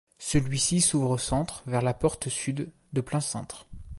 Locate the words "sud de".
2.27-3.01